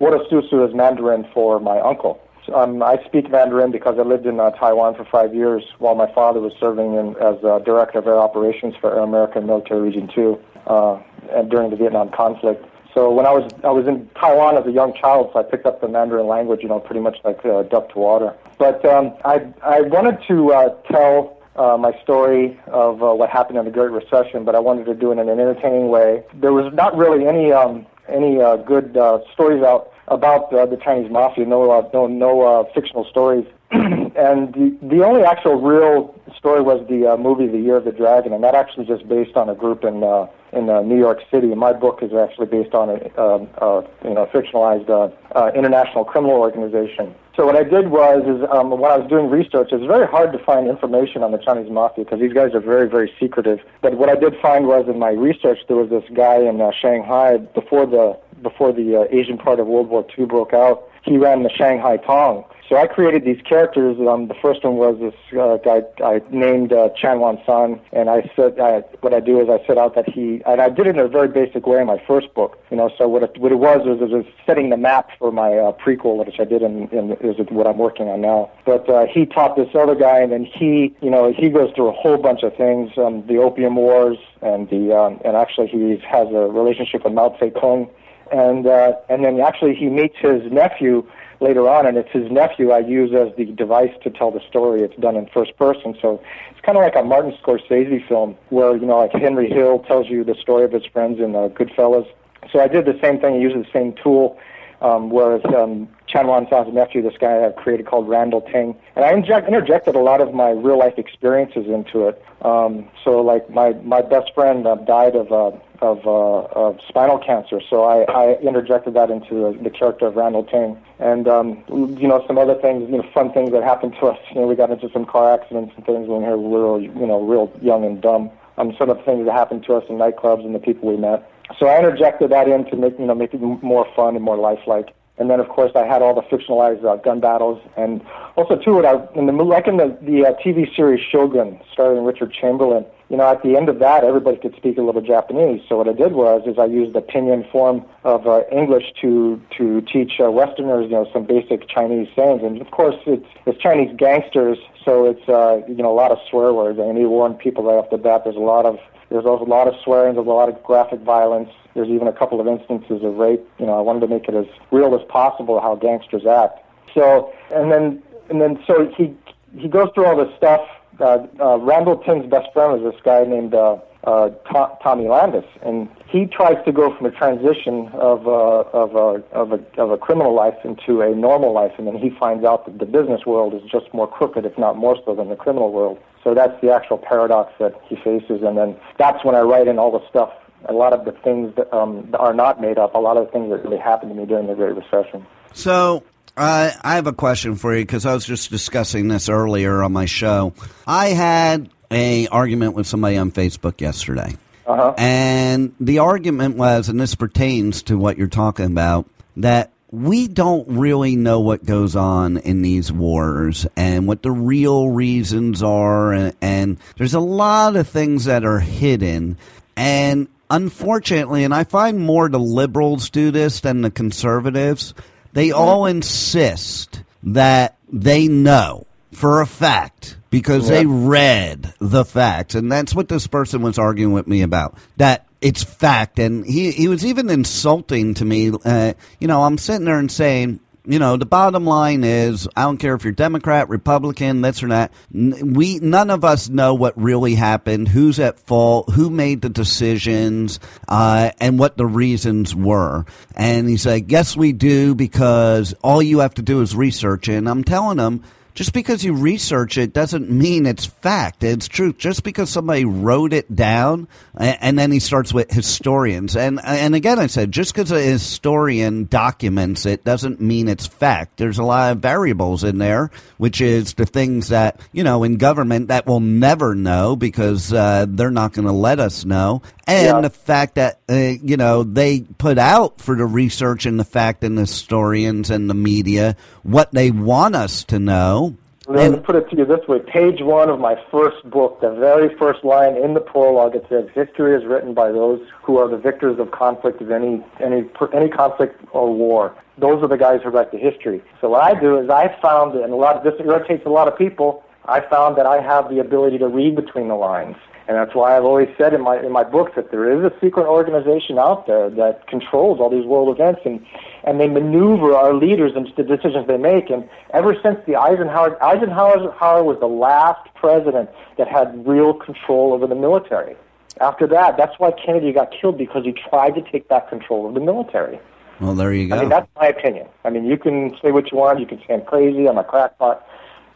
Susu 0.00 0.68
is 0.68 0.74
Mandarin 0.74 1.26
for 1.32 1.60
my 1.60 1.80
uncle. 1.80 2.20
Um, 2.54 2.82
I 2.82 3.02
speak 3.04 3.30
Mandarin 3.30 3.70
because 3.70 3.96
I 3.98 4.02
lived 4.02 4.26
in 4.26 4.40
uh, 4.40 4.50
Taiwan 4.52 4.94
for 4.94 5.04
five 5.04 5.34
years 5.34 5.62
while 5.78 5.94
my 5.94 6.10
father 6.12 6.40
was 6.40 6.52
serving 6.58 6.94
in, 6.94 7.14
as 7.16 7.42
uh, 7.44 7.58
director 7.58 7.98
of 7.98 8.06
air 8.06 8.18
operations 8.18 8.74
for 8.80 8.94
Air 8.94 9.02
American 9.02 9.46
Military 9.46 9.80
Region 9.80 10.08
Two 10.14 10.40
uh, 10.66 10.98
and 11.30 11.50
during 11.50 11.70
the 11.70 11.76
Vietnam 11.76 12.10
conflict. 12.10 12.64
So 12.94 13.10
when 13.12 13.26
I 13.26 13.32
was 13.32 13.50
I 13.64 13.70
was 13.70 13.86
in 13.86 14.08
Taiwan 14.20 14.56
as 14.56 14.66
a 14.66 14.72
young 14.72 14.94
child, 14.94 15.30
so 15.32 15.40
I 15.40 15.42
picked 15.42 15.66
up 15.66 15.80
the 15.80 15.88
Mandarin 15.88 16.26
language, 16.26 16.60
you 16.62 16.68
know, 16.68 16.80
pretty 16.80 17.00
much 17.00 17.18
like 17.24 17.44
uh, 17.44 17.62
duck 17.64 17.92
to 17.92 17.98
water. 17.98 18.34
But 18.58 18.84
um, 18.84 19.14
I 19.24 19.46
I 19.62 19.82
wanted 19.82 20.18
to 20.28 20.52
uh, 20.52 20.74
tell 20.90 21.38
uh, 21.56 21.76
my 21.76 21.92
story 22.02 22.58
of 22.68 23.02
uh, 23.02 23.12
what 23.14 23.30
happened 23.30 23.58
in 23.58 23.64
the 23.64 23.70
Great 23.70 23.90
Recession, 23.90 24.44
but 24.44 24.54
I 24.54 24.60
wanted 24.60 24.86
to 24.86 24.94
do 24.94 25.10
it 25.10 25.18
in 25.18 25.28
an 25.28 25.40
entertaining 25.40 25.88
way. 25.88 26.22
There 26.34 26.52
was 26.52 26.72
not 26.72 26.96
really 26.96 27.26
any 27.26 27.52
um, 27.52 27.86
any 28.08 28.40
uh, 28.40 28.56
good 28.56 28.96
uh, 28.96 29.20
stories 29.34 29.62
out 29.62 29.92
about 30.10 30.52
uh, 30.52 30.66
the 30.66 30.76
Chinese 30.76 31.10
mafia. 31.10 31.46
No 31.46 31.70
uh, 31.70 31.88
no 31.92 32.06
no 32.06 32.42
uh, 32.42 32.64
fictional 32.74 33.04
stories. 33.04 33.46
and 33.70 34.54
the 34.54 34.76
the 34.82 35.04
only 35.04 35.22
actual 35.22 35.60
real 35.60 36.14
story 36.36 36.62
was 36.62 36.86
the 36.88 37.06
uh, 37.06 37.16
movie 37.16 37.46
The 37.46 37.58
Year 37.58 37.76
of 37.76 37.84
the 37.84 37.92
Dragon, 37.92 38.32
and 38.32 38.42
that 38.42 38.54
actually 38.54 38.86
just 38.86 39.06
based 39.08 39.36
on 39.36 39.48
a 39.48 39.54
group 39.54 39.84
in 39.84 40.02
uh, 40.02 40.26
in 40.52 40.70
uh, 40.70 40.80
New 40.80 40.98
York 40.98 41.20
City. 41.30 41.50
And 41.50 41.60
my 41.60 41.72
book 41.72 41.98
is 42.02 42.12
actually 42.14 42.46
based 42.46 42.74
on 42.74 42.88
a 42.88 42.96
um, 43.20 43.48
uh, 43.58 43.82
you 44.04 44.14
know 44.14 44.26
fictionalized 44.32 44.88
uh, 44.88 45.10
uh, 45.38 45.50
international 45.54 46.04
criminal 46.04 46.36
organization. 46.36 47.14
So 47.36 47.46
what 47.46 47.56
I 47.56 47.62
did 47.62 47.90
was 47.90 48.24
is 48.26 48.48
um, 48.50 48.70
when 48.70 48.90
I 48.90 48.96
was 48.96 49.08
doing 49.08 49.30
research, 49.30 49.68
it's 49.70 49.86
very 49.86 50.08
hard 50.08 50.32
to 50.32 50.38
find 50.38 50.66
information 50.66 51.22
on 51.22 51.30
the 51.30 51.38
Chinese 51.38 51.70
mafia 51.70 52.04
because 52.04 52.20
these 52.20 52.32
guys 52.32 52.54
are 52.54 52.60
very 52.60 52.88
very 52.88 53.12
secretive. 53.20 53.60
But 53.82 53.98
what 53.98 54.08
I 54.08 54.16
did 54.16 54.34
find 54.40 54.66
was 54.66 54.88
in 54.88 54.98
my 54.98 55.10
research 55.10 55.58
there 55.68 55.76
was 55.76 55.90
this 55.90 56.04
guy 56.14 56.40
in 56.40 56.60
uh, 56.60 56.72
Shanghai 56.72 57.36
before 57.36 57.86
the 57.86 58.18
before 58.42 58.72
the 58.72 59.02
uh, 59.02 59.04
Asian 59.10 59.38
part 59.38 59.60
of 59.60 59.66
World 59.66 59.88
War 59.88 60.06
II 60.18 60.26
broke 60.26 60.52
out. 60.52 60.88
He 61.02 61.16
ran 61.16 61.42
the 61.42 61.50
Shanghai 61.50 61.96
Tong. 61.96 62.44
So 62.68 62.76
I 62.76 62.86
created 62.86 63.24
these 63.24 63.40
characters. 63.48 63.96
Um, 63.98 64.28
the 64.28 64.34
first 64.34 64.62
one 64.62 64.76
was 64.76 64.98
this 65.00 65.14
uh, 65.40 65.56
guy 65.56 65.80
I 66.04 66.20
named 66.30 66.70
uh, 66.70 66.90
Chan 66.90 67.18
Wan 67.18 67.40
San, 67.46 67.80
and 67.92 68.10
I 68.10 68.30
said 68.36 68.60
I, 68.60 68.80
what 69.00 69.14
I 69.14 69.20
do 69.20 69.40
is 69.40 69.48
I 69.48 69.66
set 69.66 69.78
out 69.78 69.94
that 69.94 70.06
he 70.06 70.42
and 70.44 70.60
I 70.60 70.68
did 70.68 70.86
it 70.86 70.90
in 70.90 70.98
a 70.98 71.08
very 71.08 71.28
basic 71.28 71.66
way 71.66 71.80
in 71.80 71.86
my 71.86 72.02
first 72.06 72.34
book. 72.34 72.58
You 72.70 72.76
know, 72.76 72.90
so 72.98 73.08
what 73.08 73.22
it, 73.22 73.38
what 73.38 73.52
it 73.52 73.58
was 73.58 73.86
was 73.86 74.02
it 74.02 74.14
was 74.14 74.26
setting 74.44 74.68
the 74.68 74.76
map 74.76 75.08
for 75.18 75.32
my 75.32 75.56
uh, 75.56 75.72
prequel, 75.72 76.22
which 76.26 76.38
I 76.38 76.44
did 76.44 76.60
in 76.60 76.88
is 77.22 77.36
what 77.48 77.66
I'm 77.66 77.78
working 77.78 78.08
on 78.08 78.20
now. 78.20 78.50
But 78.66 78.86
uh, 78.90 79.06
he 79.06 79.24
taught 79.24 79.56
this 79.56 79.68
other 79.74 79.94
guy, 79.94 80.18
and 80.18 80.30
then 80.30 80.44
he, 80.44 80.94
you 81.00 81.10
know, 81.10 81.32
he 81.32 81.48
goes 81.48 81.72
through 81.74 81.88
a 81.88 81.92
whole 81.92 82.18
bunch 82.18 82.42
of 82.42 82.54
things, 82.54 82.90
um, 82.98 83.26
the 83.26 83.38
Opium 83.38 83.76
Wars, 83.76 84.18
and 84.42 84.68
the 84.68 84.94
um, 84.94 85.20
and 85.24 85.36
actually 85.36 85.68
he 85.68 85.96
has 86.06 86.28
a 86.28 86.52
relationship 86.52 87.04
with 87.04 87.14
Mao 87.14 87.30
Zedong 87.40 87.88
and 88.32 88.66
uh, 88.66 88.92
and 89.08 89.24
then 89.24 89.40
actually 89.40 89.74
he 89.74 89.86
meets 89.86 90.16
his 90.18 90.50
nephew 90.50 91.06
later 91.40 91.68
on, 91.68 91.86
and 91.86 91.96
it's 91.96 92.10
his 92.10 92.30
nephew 92.30 92.70
I 92.70 92.80
use 92.80 93.12
as 93.14 93.34
the 93.36 93.46
device 93.46 93.92
to 94.02 94.10
tell 94.10 94.30
the 94.30 94.40
story. 94.48 94.82
It's 94.82 94.96
done 94.96 95.16
in 95.16 95.26
first 95.28 95.56
person, 95.56 95.96
so 96.00 96.20
it's 96.50 96.60
kind 96.60 96.76
of 96.76 96.82
like 96.82 96.96
a 96.96 97.02
Martin 97.02 97.36
Scorsese 97.42 98.06
film 98.08 98.36
where 98.50 98.76
you 98.76 98.86
know 98.86 98.98
like 98.98 99.12
Henry 99.12 99.48
Hill 99.48 99.80
tells 99.80 100.08
you 100.08 100.24
the 100.24 100.34
story 100.34 100.64
of 100.64 100.72
his 100.72 100.84
friends 100.86 101.20
in 101.20 101.34
uh, 101.34 101.48
Goodfellas. 101.48 102.08
So 102.52 102.60
I 102.60 102.68
did 102.68 102.86
the 102.86 102.98
same 103.02 103.20
thing. 103.20 103.34
I 103.34 103.38
used 103.38 103.56
the 103.56 103.70
same 103.72 103.94
tool. 104.02 104.38
Um, 104.80 105.10
whereas 105.10 105.42
um, 105.56 105.88
Chan 106.06 106.28
Wan 106.28 106.46
San's 106.48 106.72
nephew, 106.72 107.02
this 107.02 107.16
guy 107.18 107.44
I've 107.44 107.56
created 107.56 107.86
called 107.86 108.08
Randall 108.08 108.42
Ting, 108.42 108.76
and 108.94 109.04
I 109.04 109.12
inject, 109.12 109.48
interjected 109.48 109.96
a 109.96 110.00
lot 110.00 110.20
of 110.20 110.32
my 110.32 110.50
real 110.50 110.78
life 110.78 110.94
experiences 110.98 111.66
into 111.66 112.06
it. 112.06 112.22
Um, 112.42 112.88
so, 113.02 113.20
like 113.20 113.50
my 113.50 113.72
my 113.82 114.02
best 114.02 114.32
friend 114.34 114.68
uh, 114.68 114.76
died 114.76 115.16
of 115.16 115.32
uh, 115.32 115.50
of, 115.80 116.06
uh, 116.06 116.48
of 116.58 116.78
spinal 116.88 117.18
cancer, 117.18 117.60
so 117.68 117.84
I, 117.84 118.04
I 118.10 118.34
interjected 118.40 118.94
that 118.94 119.10
into 119.10 119.56
the 119.62 119.70
character 119.70 120.06
of 120.06 120.16
Randall 120.16 120.44
Ting, 120.44 120.76
and 120.98 121.28
um, 121.28 121.64
you 121.68 122.08
know 122.08 122.24
some 122.26 122.38
other 122.38 122.54
things, 122.54 122.88
you 122.90 122.98
know, 122.98 123.08
fun 123.14 123.32
things 123.32 123.52
that 123.52 123.62
happened 123.62 123.94
to 124.00 124.06
us. 124.06 124.18
You 124.30 124.40
know, 124.40 124.46
we 124.46 124.56
got 124.56 124.70
into 124.70 124.90
some 124.92 125.06
car 125.06 125.32
accidents 125.32 125.72
and 125.76 125.84
things 125.86 126.08
when 126.08 126.22
we 126.22 126.28
were 126.28 126.78
real, 126.78 126.82
you 126.82 127.06
know, 127.06 127.22
real 127.22 127.52
young 127.62 127.84
and 127.84 128.00
dumb. 128.00 128.30
Um, 128.56 128.74
some 128.76 128.90
of 128.90 128.98
the 128.98 129.02
things 129.04 129.24
that 129.26 129.32
happened 129.32 129.64
to 129.66 129.74
us 129.74 129.84
in 129.88 129.96
nightclubs 129.96 130.44
and 130.44 130.54
the 130.54 130.58
people 130.58 130.88
we 130.88 130.96
met. 130.96 131.30
So 131.58 131.66
I 131.66 131.78
interjected 131.78 132.30
that 132.30 132.48
in 132.48 132.64
to 132.66 132.76
make 132.76 132.98
you 132.98 133.06
know 133.06 133.14
make 133.14 133.32
it 133.32 133.40
more 133.40 133.86
fun 133.94 134.16
and 134.16 134.24
more 134.24 134.36
lifelike. 134.36 134.94
And 135.18 135.30
then 135.30 135.40
of 135.40 135.48
course 135.48 135.72
I 135.74 135.84
had 135.84 136.02
all 136.02 136.14
the 136.14 136.22
fictionalized 136.22 136.84
uh, 136.84 136.96
gun 136.96 137.20
battles, 137.20 137.60
and 137.76 138.00
also 138.36 138.56
too 138.56 138.84
I 138.86 139.06
in 139.14 139.26
the 139.26 139.32
like 139.32 139.66
in 139.66 139.76
the 139.76 139.96
the 140.02 140.26
uh, 140.26 140.32
TV 140.44 140.74
series 140.74 141.04
Shogun, 141.04 141.60
starring 141.72 142.04
Richard 142.04 142.32
Chamberlain. 142.32 142.84
You 143.08 143.16
know, 143.16 143.26
at 143.26 143.42
the 143.42 143.56
end 143.56 143.70
of 143.70 143.78
that, 143.78 144.04
everybody 144.04 144.36
could 144.36 144.54
speak 144.54 144.76
a 144.76 144.82
little 144.82 145.00
Japanese. 145.00 145.62
So 145.66 145.78
what 145.78 145.88
I 145.88 145.94
did 145.94 146.12
was 146.12 146.42
is 146.46 146.58
I 146.58 146.66
used 146.66 146.92
the 146.92 147.00
pinyin 147.00 147.50
form 147.50 147.84
of 148.04 148.26
uh, 148.26 148.42
English 148.52 148.92
to 149.00 149.40
to 149.56 149.80
teach 149.82 150.20
uh, 150.20 150.30
Westerners, 150.30 150.84
you 150.84 150.92
know, 150.92 151.08
some 151.12 151.24
basic 151.24 151.68
Chinese 151.68 152.08
sayings. 152.14 152.42
And 152.42 152.60
of 152.60 152.70
course, 152.70 152.96
it's 153.06 153.26
it's 153.46 153.58
Chinese 153.60 153.94
gangsters, 153.96 154.58
so 154.84 155.06
it's 155.06 155.26
uh, 155.28 155.62
you 155.66 155.82
know 155.82 155.90
a 155.90 155.98
lot 155.98 156.12
of 156.12 156.18
swear 156.28 156.52
words. 156.52 156.78
I 156.78 156.82
mean, 156.82 156.96
you 156.96 157.08
warn 157.08 157.34
people 157.34 157.64
right 157.64 157.78
off 157.78 157.90
the 157.90 157.98
bat. 157.98 158.22
There's 158.24 158.36
a 158.36 158.40
lot 158.40 158.66
of 158.66 158.78
there's 159.10 159.24
also 159.24 159.44
a 159.44 159.48
lot 159.48 159.68
of 159.68 159.74
swearing. 159.82 160.14
There's 160.14 160.26
a 160.26 160.30
lot 160.30 160.48
of 160.48 160.62
graphic 160.62 161.00
violence. 161.00 161.50
There's 161.74 161.88
even 161.88 162.08
a 162.08 162.12
couple 162.12 162.40
of 162.40 162.46
instances 162.46 163.02
of 163.02 163.14
rape. 163.16 163.46
You 163.58 163.66
know, 163.66 163.78
I 163.78 163.80
wanted 163.80 164.00
to 164.00 164.08
make 164.08 164.28
it 164.28 164.34
as 164.34 164.46
real 164.70 164.94
as 164.94 165.00
possible 165.08 165.60
how 165.60 165.76
gangsters 165.76 166.26
act. 166.26 166.58
So, 166.94 167.32
and 167.54 167.72
then, 167.72 168.02
and 168.28 168.40
then, 168.40 168.62
so 168.66 168.92
he 168.96 169.14
he 169.56 169.68
goes 169.68 169.88
through 169.94 170.06
all 170.06 170.16
this 170.16 170.34
stuff. 170.36 170.60
Uh, 171.00 171.26
uh, 171.40 171.58
Randall 171.58 171.98
Ting's 171.98 172.28
best 172.28 172.52
friend 172.52 172.80
was 172.80 172.92
this 172.92 173.00
guy 173.02 173.24
named 173.24 173.54
uh, 173.54 173.76
uh, 174.04 174.30
To- 174.52 174.76
Tommy 174.82 175.08
Landis, 175.08 175.44
and 175.62 175.88
he 176.08 176.26
tries 176.26 176.62
to 176.64 176.72
go 176.72 176.94
from 176.96 177.06
a 177.06 177.10
transition 177.10 177.88
of 177.94 178.26
uh, 178.26 178.64
of 178.72 178.94
a 178.94 179.22
of 179.32 179.52
a 179.52 179.80
of 179.80 179.90
a 179.90 179.98
criminal 179.98 180.34
life 180.34 180.56
into 180.64 181.00
a 181.00 181.14
normal 181.14 181.52
life, 181.52 181.72
and 181.78 181.86
then 181.86 181.96
he 181.96 182.10
finds 182.10 182.44
out 182.44 182.66
that 182.66 182.78
the 182.78 182.86
business 182.86 183.26
world 183.26 183.54
is 183.54 183.62
just 183.70 183.92
more 183.92 184.08
crooked, 184.08 184.44
if 184.44 184.56
not 184.58 184.76
more 184.76 184.96
so, 185.04 185.14
than 185.14 185.28
the 185.28 185.36
criminal 185.36 185.70
world. 185.72 185.98
So 186.24 186.34
that's 186.34 186.60
the 186.60 186.72
actual 186.72 186.98
paradox 186.98 187.52
that 187.58 187.80
he 187.88 187.96
faces, 187.96 188.42
and 188.42 188.58
then 188.58 188.76
that's 188.98 189.24
when 189.24 189.34
I 189.34 189.40
write 189.40 189.68
in 189.68 189.78
all 189.78 189.92
the 189.92 190.06
stuff 190.08 190.32
a 190.68 190.72
lot 190.72 190.92
of 190.92 191.04
the 191.04 191.12
things 191.12 191.54
that 191.56 191.72
um, 191.72 192.10
are 192.18 192.34
not 192.34 192.60
made 192.60 192.78
up, 192.78 192.94
a 192.94 192.98
lot 192.98 193.16
of 193.16 193.26
the 193.26 193.32
things 193.32 193.50
that 193.50 193.62
really 193.62 193.78
happened 193.78 194.10
to 194.10 194.16
me 194.16 194.26
during 194.26 194.46
the 194.46 194.54
Great 194.54 194.74
Recession. 194.74 195.24
So 195.52 196.02
uh, 196.38 196.70
I 196.82 196.94
have 196.94 197.06
a 197.06 197.12
question 197.12 197.56
for 197.56 197.74
you 197.74 197.82
because 197.82 198.06
I 198.06 198.14
was 198.14 198.24
just 198.24 198.50
discussing 198.50 199.08
this 199.08 199.28
earlier 199.28 199.82
on 199.82 199.92
my 199.92 200.06
show. 200.06 200.54
I 200.86 201.08
had 201.08 201.68
a 201.90 202.28
argument 202.28 202.74
with 202.74 202.86
somebody 202.86 203.16
on 203.16 203.32
Facebook 203.32 203.80
yesterday, 203.80 204.36
Uh-huh. 204.66 204.94
and 204.96 205.74
the 205.80 205.98
argument 205.98 206.56
was, 206.56 206.88
and 206.88 207.00
this 207.00 207.14
pertains 207.14 207.82
to 207.84 207.98
what 207.98 208.18
you're 208.18 208.28
talking 208.28 208.66
about, 208.66 209.06
that 209.38 209.72
we 209.90 210.28
don't 210.28 210.68
really 210.68 211.16
know 211.16 211.40
what 211.40 211.64
goes 211.64 211.96
on 211.96 212.36
in 212.36 212.60
these 212.60 212.92
wars 212.92 213.66
and 213.74 214.06
what 214.06 214.22
the 214.22 214.30
real 214.30 214.90
reasons 214.90 215.62
are, 215.62 216.12
and, 216.12 216.36
and 216.42 216.76
there's 216.98 217.14
a 217.14 217.20
lot 217.20 217.74
of 217.74 217.88
things 217.88 218.26
that 218.26 218.44
are 218.44 218.60
hidden, 218.60 219.38
and 219.76 220.28
unfortunately, 220.50 221.42
and 221.44 221.54
I 221.54 221.64
find 221.64 221.98
more 222.00 222.28
the 222.28 222.38
liberals 222.38 223.08
do 223.10 223.30
this 223.30 223.60
than 223.60 223.80
the 223.80 223.90
conservatives. 223.90 224.92
They 225.38 225.52
all 225.52 225.86
insist 225.86 227.04
that 227.22 227.76
they 227.92 228.26
know 228.26 228.88
for 229.12 229.40
a 229.40 229.46
fact 229.46 230.16
because 230.30 230.66
they 230.66 230.84
read 230.84 231.72
the 231.78 232.04
facts. 232.04 232.56
And 232.56 232.72
that's 232.72 232.92
what 232.92 233.08
this 233.08 233.28
person 233.28 233.62
was 233.62 233.78
arguing 233.78 234.12
with 234.12 234.26
me 234.26 234.42
about. 234.42 234.76
That 234.96 235.28
it's 235.40 235.62
fact. 235.62 236.18
And 236.18 236.44
he, 236.44 236.72
he 236.72 236.88
was 236.88 237.06
even 237.06 237.30
insulting 237.30 238.14
to 238.14 238.24
me. 238.24 238.50
Uh, 238.64 238.94
you 239.20 239.28
know, 239.28 239.44
I'm 239.44 239.58
sitting 239.58 239.84
there 239.84 240.00
and 240.00 240.10
saying, 240.10 240.58
you 240.88 240.98
know, 240.98 241.18
the 241.18 241.26
bottom 241.26 241.66
line 241.66 242.02
is, 242.02 242.48
I 242.56 242.62
don't 242.62 242.78
care 242.78 242.94
if 242.94 243.04
you're 243.04 243.12
Democrat, 243.12 243.68
Republican, 243.68 244.40
this 244.40 244.62
or 244.62 244.68
that. 244.68 244.90
We 245.12 245.78
none 245.80 246.08
of 246.08 246.24
us 246.24 246.48
know 246.48 246.72
what 246.74 247.00
really 247.00 247.34
happened, 247.34 247.88
who's 247.88 248.18
at 248.18 248.40
fault, 248.40 248.90
who 248.94 249.10
made 249.10 249.42
the 249.42 249.50
decisions, 249.50 250.60
uh, 250.88 251.32
and 251.40 251.58
what 251.58 251.76
the 251.76 251.84
reasons 251.84 252.54
were. 252.54 253.04
And 253.36 253.68
he's 253.68 253.84
like, 253.84 254.10
"Yes, 254.10 254.34
we 254.34 254.52
do, 254.52 254.94
because 254.94 255.74
all 255.82 256.02
you 256.02 256.20
have 256.20 256.34
to 256.34 256.42
do 256.42 256.62
is 256.62 256.74
research." 256.74 257.28
And 257.28 257.48
I'm 257.50 257.64
telling 257.64 257.98
him 257.98 258.22
just 258.58 258.72
because 258.72 259.04
you 259.04 259.12
research 259.14 259.78
it 259.78 259.92
doesn't 259.92 260.28
mean 260.28 260.66
it's 260.66 260.84
fact. 260.84 261.44
It's 261.44 261.68
truth. 261.68 261.96
Just 261.96 262.24
because 262.24 262.50
somebody 262.50 262.84
wrote 262.84 263.32
it 263.32 263.54
down, 263.54 264.08
and 264.36 264.76
then 264.76 264.90
he 264.90 264.98
starts 264.98 265.32
with 265.32 265.48
historians. 265.48 266.34
And 266.34 266.58
and 266.64 266.96
again, 266.96 267.20
I 267.20 267.28
said 267.28 267.52
just 267.52 267.72
because 267.72 267.92
a 267.92 268.02
historian 268.02 269.04
documents 269.04 269.86
it 269.86 270.02
doesn't 270.02 270.40
mean 270.40 270.66
it's 270.66 270.88
fact. 270.88 271.36
There's 271.36 271.60
a 271.60 271.62
lot 271.62 271.92
of 271.92 271.98
variables 271.98 272.64
in 272.64 272.78
there, 272.78 273.12
which 273.36 273.60
is 273.60 273.94
the 273.94 274.06
things 274.06 274.48
that 274.48 274.80
you 274.90 275.04
know 275.04 275.22
in 275.22 275.36
government 275.36 275.86
that 275.86 276.08
we'll 276.08 276.18
never 276.18 276.74
know 276.74 277.14
because 277.14 277.72
uh, 277.72 278.06
they're 278.08 278.32
not 278.32 278.54
going 278.54 278.66
to 278.66 278.72
let 278.72 278.98
us 278.98 279.24
know 279.24 279.62
and 279.88 280.06
yeah. 280.06 280.20
the 280.20 280.30
fact 280.30 280.74
that 280.74 281.00
uh, 281.08 281.14
you 281.14 281.56
know 281.56 281.82
they 281.82 282.20
put 282.20 282.58
out 282.58 283.00
for 283.00 283.16
the 283.16 283.24
research 283.24 283.86
and 283.86 283.98
the 283.98 284.04
fact 284.04 284.44
and 284.44 284.56
the 284.56 284.62
historians 284.62 285.50
and 285.50 285.68
the 285.68 285.74
media 285.74 286.36
what 286.62 286.92
they 286.92 287.10
want 287.10 287.56
us 287.56 287.84
to 287.84 287.98
know. 287.98 288.56
Let 288.86 289.12
me 289.12 289.18
put 289.18 289.36
it 289.36 289.50
to 289.50 289.56
you 289.56 289.66
this 289.66 289.86
way: 289.86 289.98
page 289.98 290.40
one 290.40 290.70
of 290.70 290.78
my 290.78 290.96
first 291.10 291.48
book, 291.50 291.80
the 291.80 291.90
very 291.90 292.34
first 292.36 292.64
line 292.64 292.96
in 292.96 293.14
the 293.14 293.20
prologue, 293.20 293.74
it 293.74 293.84
says, 293.88 294.08
"History 294.14 294.54
is 294.54 294.64
written 294.66 294.94
by 294.94 295.10
those 295.10 295.40
who 295.62 295.78
are 295.78 295.88
the 295.88 295.98
victors 295.98 296.38
of 296.38 296.50
conflict 296.50 297.00
of 297.00 297.10
any 297.10 297.44
any 297.60 297.84
any 298.14 298.28
conflict 298.28 298.80
or 298.92 299.12
war." 299.12 299.54
Those 299.78 300.02
are 300.02 300.08
the 300.08 300.16
guys 300.16 300.40
who 300.42 300.50
write 300.50 300.72
the 300.72 300.78
history. 300.78 301.22
So 301.40 301.50
what 301.50 301.62
I 301.62 301.78
do 301.78 301.98
is 301.98 302.10
I 302.10 302.34
found, 302.42 302.74
and 302.74 302.92
a 302.92 302.96
lot 302.96 303.16
of 303.16 303.24
this 303.24 303.34
irritates 303.40 303.86
a 303.86 303.90
lot 303.90 304.08
of 304.08 304.16
people. 304.16 304.64
I 304.86 305.00
found 305.00 305.36
that 305.36 305.46
I 305.46 305.60
have 305.60 305.90
the 305.90 305.98
ability 305.98 306.38
to 306.38 306.48
read 306.48 306.74
between 306.74 307.08
the 307.08 307.14
lines. 307.14 307.56
And 307.88 307.96
that's 307.96 308.14
why 308.14 308.36
I've 308.36 308.44
always 308.44 308.68
said 308.76 308.92
in 308.92 309.00
my 309.00 309.18
in 309.18 309.32
my 309.32 309.44
books 309.44 309.72
that 309.74 309.90
there 309.90 310.12
is 310.12 310.22
a 310.22 310.30
secret 310.40 310.66
organization 310.66 311.38
out 311.38 311.66
there 311.66 311.88
that 311.88 312.26
controls 312.26 312.80
all 312.80 312.90
these 312.90 313.06
world 313.06 313.34
events 313.34 313.62
and 313.64 313.84
and 314.24 314.38
they 314.38 314.46
maneuver 314.46 315.14
our 315.14 315.32
leaders 315.32 315.72
into 315.74 315.92
the 315.96 316.02
decisions 316.02 316.46
they 316.46 316.58
make. 316.58 316.90
And 316.90 317.08
ever 317.32 317.56
since 317.62 317.78
the 317.86 317.96
Eisenhower 317.96 318.62
Eisenhower 318.62 319.64
was 319.64 319.78
the 319.80 319.88
last 319.88 320.54
president 320.54 321.08
that 321.38 321.48
had 321.48 321.86
real 321.88 322.12
control 322.12 322.74
over 322.74 322.86
the 322.86 322.94
military. 322.94 323.56
After 324.02 324.26
that, 324.26 324.58
that's 324.58 324.78
why 324.78 324.92
Kennedy 324.92 325.32
got 325.32 325.50
killed 325.50 325.78
because 325.78 326.04
he 326.04 326.12
tried 326.12 326.56
to 326.56 326.62
take 326.70 326.88
back 326.88 327.08
control 327.08 327.48
of 327.48 327.54
the 327.54 327.60
military. 327.60 328.20
Well, 328.60 328.74
there 328.74 328.92
you 328.92 329.08
go. 329.08 329.16
I 329.16 329.20
mean, 329.20 329.28
that's 329.30 329.48
my 329.56 329.68
opinion. 329.68 330.08
I 330.24 330.30
mean, 330.30 330.44
you 330.44 330.58
can 330.58 330.94
say 331.00 331.10
what 331.10 331.32
you 331.32 331.38
want. 331.38 331.58
You 331.58 331.66
can 331.66 331.78
say 331.78 331.94
I'm 331.94 332.04
crazy. 332.04 332.46
I'm 332.46 332.58
a 332.58 332.64
crackpot. 332.64 333.26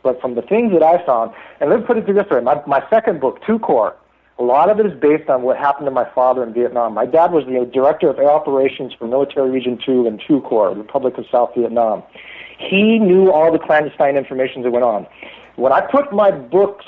But 0.02 0.20
from 0.20 0.34
the 0.34 0.42
things 0.42 0.72
that 0.72 0.82
I 0.82 1.04
found, 1.06 1.32
and 1.60 1.70
let's 1.70 1.86
put 1.86 1.96
it 1.96 2.06
this 2.06 2.28
way: 2.28 2.40
my, 2.40 2.60
my 2.66 2.84
second 2.90 3.20
book, 3.20 3.40
Two 3.46 3.58
Corps, 3.58 3.96
a 4.42 4.44
lot 4.44 4.68
of 4.68 4.80
it 4.80 4.86
is 4.86 4.92
based 4.98 5.30
on 5.30 5.42
what 5.42 5.56
happened 5.56 5.86
to 5.86 5.92
my 5.92 6.08
father 6.16 6.42
in 6.42 6.52
Vietnam. 6.52 6.94
My 6.94 7.06
dad 7.06 7.30
was 7.30 7.44
the 7.44 7.64
director 7.72 8.08
of 8.10 8.18
air 8.18 8.28
operations 8.28 8.92
for 8.92 9.06
Military 9.06 9.48
Region 9.50 9.78
2 9.86 10.04
and 10.08 10.20
2 10.26 10.40
Corps, 10.40 10.74
Republic 10.74 11.16
of 11.16 11.26
South 11.30 11.52
Vietnam. 11.56 12.02
He 12.58 12.98
knew 12.98 13.30
all 13.30 13.52
the 13.52 13.60
clandestine 13.60 14.16
information 14.16 14.62
that 14.62 14.72
went 14.72 14.84
on. 14.84 15.06
When 15.54 15.72
I 15.72 15.80
put 15.80 16.12
my 16.12 16.32
book's 16.32 16.86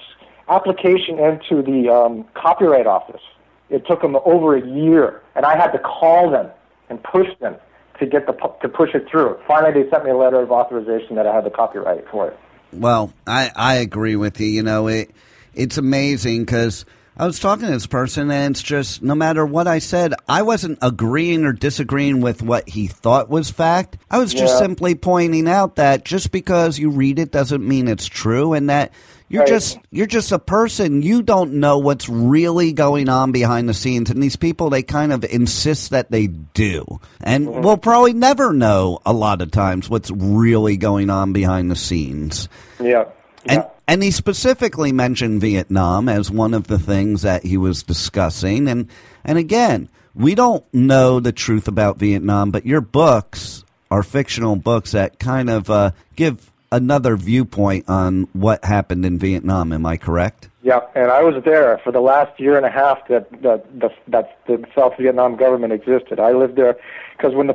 application 0.48 1.20
into 1.20 1.62
the 1.62 1.88
um, 1.88 2.24
Copyright 2.34 2.88
Office, 2.88 3.22
it 3.70 3.86
took 3.86 4.02
them 4.02 4.16
over 4.24 4.56
a 4.56 4.66
year, 4.66 5.22
and 5.36 5.46
I 5.46 5.56
had 5.56 5.70
to 5.72 5.78
call 5.78 6.30
them 6.30 6.50
and 6.88 7.00
push 7.04 7.28
them 7.40 7.54
to 8.00 8.06
get 8.06 8.26
the 8.26 8.32
to 8.62 8.68
push 8.68 8.94
it 8.94 9.06
through. 9.08 9.38
Finally, 9.46 9.84
they 9.84 9.90
sent 9.90 10.04
me 10.04 10.10
a 10.10 10.16
letter 10.16 10.40
of 10.40 10.50
authorization 10.50 11.14
that 11.14 11.26
I 11.28 11.32
had 11.32 11.44
the 11.44 11.50
copyright 11.50 12.04
for 12.10 12.28
it. 12.28 12.38
Well, 12.72 13.12
I 13.28 13.52
I 13.54 13.74
agree 13.76 14.16
with 14.16 14.40
you. 14.40 14.48
You 14.48 14.64
know, 14.64 14.88
it 14.88 15.12
it's 15.54 15.78
amazing 15.78 16.44
because 16.44 16.84
I 17.16 17.26
was 17.26 17.38
talking 17.38 17.66
to 17.66 17.72
this 17.72 17.86
person, 17.86 18.30
and 18.30 18.54
it's 18.54 18.62
just 18.62 19.02
no 19.02 19.14
matter 19.14 19.46
what 19.46 19.68
I 19.68 19.78
said, 19.78 20.14
I 20.28 20.42
wasn't 20.42 20.78
agreeing 20.82 21.44
or 21.44 21.52
disagreeing 21.52 22.20
with 22.20 22.42
what 22.42 22.68
he 22.68 22.88
thought 22.88 23.28
was 23.28 23.50
fact. 23.50 23.98
I 24.10 24.18
was 24.18 24.32
just 24.32 24.54
yeah. 24.54 24.58
simply 24.58 24.96
pointing 24.96 25.48
out 25.48 25.76
that 25.76 26.04
just 26.04 26.32
because 26.32 26.78
you 26.78 26.90
read 26.90 27.20
it 27.20 27.30
doesn't 27.30 27.66
mean 27.66 27.86
it's 27.86 28.06
true, 28.06 28.52
and 28.52 28.68
that 28.68 28.92
you're 29.28 29.42
right. 29.42 29.48
just 29.48 29.78
you're 29.90 30.06
just 30.06 30.32
a 30.32 30.40
person. 30.40 31.02
You 31.02 31.22
don't 31.22 31.54
know 31.54 31.78
what's 31.78 32.08
really 32.08 32.72
going 32.72 33.08
on 33.08 33.30
behind 33.30 33.68
the 33.68 33.74
scenes, 33.74 34.10
and 34.10 34.20
these 34.20 34.36
people 34.36 34.70
they 34.70 34.82
kind 34.82 35.12
of 35.12 35.24
insist 35.24 35.90
that 35.90 36.10
they 36.10 36.26
do, 36.26 37.00
and 37.22 37.46
mm-hmm. 37.46 37.62
we'll 37.62 37.76
probably 37.76 38.12
never 38.12 38.52
know 38.52 38.98
a 39.06 39.12
lot 39.12 39.40
of 39.40 39.52
times 39.52 39.88
what's 39.88 40.10
really 40.10 40.76
going 40.76 41.10
on 41.10 41.32
behind 41.32 41.70
the 41.70 41.76
scenes. 41.76 42.48
Yeah. 42.80 43.04
And 43.46 43.64
and 43.86 44.02
he 44.02 44.10
specifically 44.10 44.92
mentioned 44.92 45.40
Vietnam 45.40 46.08
as 46.08 46.30
one 46.30 46.54
of 46.54 46.66
the 46.66 46.78
things 46.78 47.22
that 47.22 47.44
he 47.44 47.56
was 47.56 47.82
discussing. 47.82 48.68
And 48.68 48.88
and 49.24 49.38
again, 49.38 49.88
we 50.14 50.34
don't 50.34 50.64
know 50.72 51.20
the 51.20 51.32
truth 51.32 51.68
about 51.68 51.98
Vietnam, 51.98 52.50
but 52.50 52.66
your 52.66 52.80
books 52.80 53.64
are 53.90 54.02
fictional 54.02 54.56
books 54.56 54.92
that 54.92 55.18
kind 55.18 55.50
of 55.50 55.70
uh, 55.70 55.90
give 56.16 56.50
another 56.72 57.16
viewpoint 57.16 57.88
on 57.88 58.28
what 58.32 58.64
happened 58.64 59.04
in 59.06 59.18
Vietnam. 59.18 59.72
Am 59.72 59.86
I 59.86 59.96
correct? 59.96 60.48
Yeah, 60.62 60.80
and 60.94 61.10
I 61.10 61.22
was 61.22 61.42
there 61.44 61.78
for 61.84 61.92
the 61.92 62.00
last 62.00 62.40
year 62.40 62.56
and 62.56 62.64
a 62.64 62.70
half 62.70 63.06
that 63.08 63.30
that 63.42 63.80
the, 63.80 63.90
that 64.08 64.38
the 64.46 64.64
South 64.74 64.94
Vietnam 64.98 65.36
government 65.36 65.72
existed. 65.72 66.18
I 66.18 66.32
lived 66.32 66.56
there 66.56 66.76
because 67.16 67.34
when 67.34 67.48
the 67.48 67.54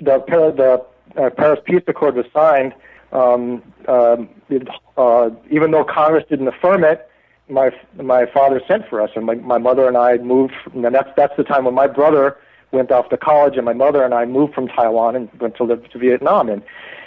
the 0.00 0.22
the 0.26 0.84
uh, 1.20 1.30
Paris 1.30 1.60
Peace 1.64 1.82
Accord 1.88 2.14
was 2.14 2.26
signed 2.32 2.74
um, 3.12 3.62
uh, 3.88 4.16
it, 4.48 4.68
uh, 4.96 5.30
even 5.50 5.70
though 5.70 5.84
Congress 5.84 6.24
didn't 6.28 6.48
affirm 6.48 6.84
it, 6.84 7.08
my 7.48 7.70
my 7.96 8.26
father 8.26 8.60
sent 8.66 8.88
for 8.88 9.00
us, 9.00 9.10
and 9.16 9.26
my 9.26 9.34
my 9.34 9.58
mother 9.58 9.88
and 9.88 9.96
I 9.96 10.18
moved. 10.18 10.54
And 10.72 10.84
that's 10.84 11.10
that's 11.16 11.36
the 11.36 11.44
time 11.44 11.64
when 11.64 11.74
my 11.74 11.86
brother 11.86 12.36
went 12.72 12.92
off 12.92 13.08
to 13.08 13.16
college, 13.16 13.56
and 13.56 13.64
my 13.64 13.72
mother 13.72 14.04
and 14.04 14.14
I 14.14 14.24
moved 14.24 14.54
from 14.54 14.68
Taiwan 14.68 15.16
and 15.16 15.28
went 15.40 15.56
to 15.56 15.64
live 15.64 15.88
to 15.90 15.98
Vietnam. 15.98 16.48
And 16.48 16.62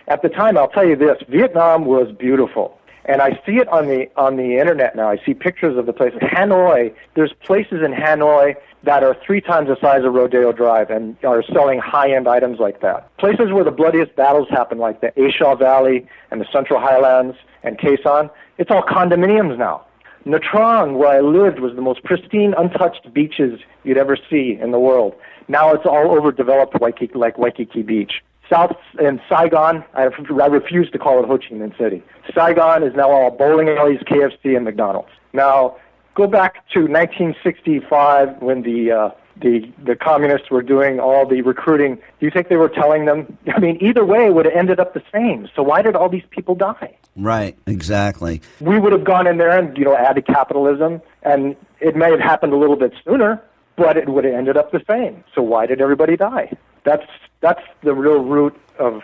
at 0.08 0.22
the 0.22 0.30
time, 0.30 0.58
I'll 0.58 0.70
tell 0.70 0.88
you 0.88 0.96
this: 0.96 1.22
Vietnam 1.30 1.86
was 1.86 2.12
beautiful. 2.12 2.78
And 3.06 3.22
I 3.22 3.32
see 3.46 3.58
it 3.58 3.68
on 3.68 3.88
the 3.88 4.10
on 4.16 4.38
the 4.38 4.58
internet 4.58 4.96
now. 4.96 5.10
I 5.10 5.18
see 5.26 5.34
pictures 5.34 5.78
of 5.78 5.86
the 5.86 5.94
places. 5.94 6.20
Hanoi, 6.22 6.94
there's 7.16 7.34
places 7.34 7.82
in 7.84 7.92
Hanoi 7.92 8.56
that 8.84 9.04
are 9.04 9.16
three 9.26 9.42
times 9.42 9.70
the 9.70 9.78
size 9.80 10.04
of 10.04 10.14
Rodeo 10.14 10.52
Drive 10.52 10.90
and 10.90 11.16
are 11.24 11.44
selling 11.44 11.80
high-end 11.80 12.28
items 12.28 12.60
like 12.60 12.82
that. 12.82 13.16
Places 13.18 13.52
where 13.52 13.64
the 13.64 13.72
bloodiest 13.72 14.16
battles 14.16 14.50
happen, 14.50 14.78
like 14.78 15.02
the 15.02 15.12
A 15.18 15.56
Valley 15.56 16.06
and 16.32 16.42
the 16.42 16.46
Central 16.52 16.80
Highlands 16.80 17.38
and 17.64 17.78
Sanh, 17.80 18.30
it's 18.58 18.70
all 18.70 18.84
condominiums 18.84 19.58
now. 19.58 19.86
Nha 20.26 20.40
Trang, 20.40 20.98
where 20.98 21.10
I 21.10 21.20
lived, 21.20 21.60
was 21.60 21.76
the 21.76 21.82
most 21.82 22.04
pristine, 22.04 22.54
untouched 22.58 23.14
beaches 23.14 23.60
you'd 23.84 23.98
ever 23.98 24.18
see 24.30 24.58
in 24.62 24.72
the 24.72 24.80
world. 24.80 25.16
Now 25.48 25.74
it's 25.74 25.86
all 25.86 26.12
overdeveloped 26.12 26.80
Waikiki, 26.80 27.18
like 27.18 27.38
Waikiki 27.38 27.82
Beach. 27.82 28.22
South 28.50 28.76
in 29.00 29.22
Saigon, 29.30 29.84
I, 29.94 30.04
I 30.04 30.46
refuse 30.48 30.90
to 30.92 31.00
call 31.00 31.24
it 31.24 31.28
Ho 31.28 31.38
Chi 31.38 31.56
Minh 31.56 31.78
City. 31.78 32.04
Saigon 32.36 32.84
is 32.84 32.94
now 32.96 33.10
all 33.10 33.32
bowling 33.32 33.70
alleys, 33.70 34.00
KFC, 34.02 34.56
and 34.56 34.66
McDonald's. 34.66 35.10
Now, 35.34 35.78
go 36.16 36.28
back 36.28 36.68
to 36.70 36.82
1965 36.82 38.42
when 38.42 38.62
the 38.62 38.92
uh, 38.92 39.10
the 39.42 39.72
the 39.84 39.96
communists 39.96 40.50
were 40.50 40.62
doing 40.62 41.00
all 41.00 41.28
the 41.28 41.42
recruiting. 41.42 41.96
Do 41.96 42.26
you 42.26 42.32
think 42.32 42.50
they 42.50 42.56
were 42.56 42.70
telling 42.70 43.06
them? 43.06 43.38
I 43.54 43.60
mean, 43.60 43.78
either 43.82 44.06
way, 44.06 44.30
would 44.30 44.46
have 44.46 44.54
ended 44.54 44.80
up 44.80 44.94
the 44.94 45.04
same. 45.12 45.50
So 45.56 45.64
why 45.64 45.82
did 45.82 45.96
all 45.96 46.10
these 46.10 46.26
people 46.30 46.56
die? 46.56 46.96
Right, 47.16 47.58
exactly. 47.68 48.42
We 48.60 48.80
would 48.80 48.92
have 48.92 49.04
gone 49.04 49.28
in 49.28 49.38
there 49.38 49.58
and 49.58 49.78
you 49.78 49.86
know 49.86 49.96
added 49.96 50.26
capitalism, 50.28 51.02
and 51.24 51.56
it 51.80 51.96
may 51.96 52.12
have 52.12 52.20
happened 52.20 52.54
a 52.54 52.58
little 52.58 52.76
bit 52.76 52.94
sooner, 53.06 53.42
but 53.76 53.98
it 53.98 54.10
would 54.10 54.26
have 54.26 54.34
ended 54.34 54.58
up 54.58 54.72
the 54.72 54.82
same. 54.88 55.24
So 55.34 55.42
why 55.42 55.66
did 55.66 55.82
everybody 55.82 56.16
die? 56.16 56.52
That's 56.84 57.06
that's 57.42 57.62
the 57.82 57.94
real 57.94 58.20
root 58.20 58.56
of 58.80 59.02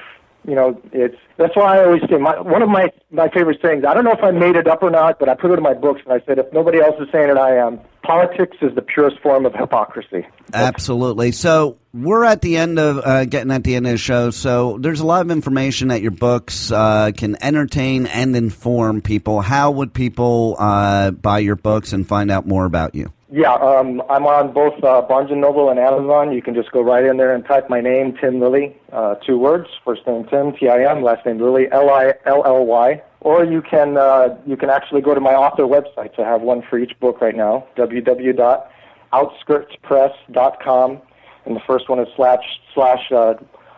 you 0.48 0.56
know, 0.56 0.82
it's 0.92 1.18
that's 1.38 1.56
why 1.56 1.78
I 1.78 1.86
always 1.86 2.02
say 2.10 2.18
my 2.18 2.40
one 2.40 2.62
of 2.62 2.70
my 2.70 2.92
my 3.12 3.30
favorite 3.30 3.60
sayings. 3.62 3.84
I 3.86 3.94
don't 3.94 4.04
know 4.04 4.12
if 4.12 4.24
I 4.24 4.32
made 4.32 4.56
it 4.56 4.68
up 4.68 4.82
or 4.82 4.90
not, 4.90 5.20
but 5.20 5.30
I 5.30 5.36
put 5.36 5.52
it 5.52 5.56
in 5.56 5.64
my 5.64 5.74
books, 5.74 6.02
and 6.06 6.14
I 6.14 6.26
said 6.26 6.40
if 6.40 6.52
nobody 6.54 6.80
else 6.80 6.96
is 7.00 7.08
saying 7.12 7.30
it, 7.30 7.38
I 7.38 7.58
am. 7.58 7.80
Politics 8.04 8.58
is 8.62 8.74
the 8.74 8.82
purest 8.82 9.20
form 9.20 9.46
of 9.46 9.54
hypocrisy. 9.54 10.26
Absolutely. 10.54 11.32
So 11.32 11.78
we're 11.94 12.24
at 12.24 12.42
the 12.42 12.58
end 12.58 12.80
of 12.80 12.98
uh, 12.98 13.26
getting 13.26 13.52
at 13.52 13.64
the 13.64 13.76
end 13.76 13.86
of 13.86 13.92
the 13.92 13.98
show. 13.98 14.32
So 14.32 14.78
there's 14.80 15.02
a 15.02 15.06
lot 15.06 15.22
of 15.22 15.30
information 15.30 15.90
that 15.90 16.02
your 16.02 16.12
books 16.12 16.72
uh, 16.72 17.12
can 17.16 17.36
entertain 17.44 18.08
and 18.08 18.36
inform 18.36 19.02
people. 19.02 19.42
How 19.42 19.72
would 19.72 19.94
people 19.94 20.56
uh, 20.58 21.12
buy 21.12 21.40
your 21.40 21.58
books 21.58 21.94
and 21.94 22.08
find 22.08 22.32
out 22.32 22.48
more 22.48 22.66
about 22.66 22.96
you? 22.96 23.12
Yeah, 23.32 23.54
um, 23.54 24.02
I'm 24.10 24.26
on 24.26 24.54
both 24.54 24.84
uh, 24.84 25.02
Barnes 25.04 25.30
and 25.30 25.40
Noble 25.40 25.70
and 25.70 25.80
Amazon. 25.80 26.32
You 26.32 26.42
can 26.42 26.56
just 26.56 26.72
go 26.72 26.82
right 26.82 27.06
in 27.06 27.18
there 27.18 27.34
and 27.34 27.46
type 27.46 27.70
my 27.70 27.80
name, 27.80 28.18
Tim 28.20 28.40
Lilly, 28.40 28.76
uh, 28.92 29.16
two 29.16 29.38
words, 29.38 29.68
first 29.86 30.06
name 30.08 30.26
Tim, 30.26 30.52
T-I-M, 30.54 31.04
last 31.04 31.26
name 31.28 31.40
Lilly, 31.40 31.68
L-I-L-L-Y. 31.72 33.04
Or 33.22 33.44
you 33.44 33.62
can 33.62 33.98
uh, 33.98 34.36
you 34.48 34.58
can 34.58 34.70
actually 34.70 35.02
go 35.02 35.14
to 35.14 35.20
my 35.20 35.34
author 35.34 35.64
website. 35.64 36.16
So 36.16 36.24
I 36.24 36.28
have 36.28 36.42
one 36.42 36.64
for 36.68 36.80
each 36.80 36.98
book 37.00 37.22
right 37.22 37.36
now, 37.36 37.68
www 37.78 38.68
outskirtspress.com, 39.14 41.02
and 41.46 41.56
the 41.56 41.62
first 41.66 41.90
one 41.90 42.00
is 42.00 42.08
slash 42.16 42.44
slash 42.74 43.12
uh, 43.12 43.34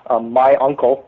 uh, 0.07 0.19
my 0.19 0.55
uncle, 0.55 1.07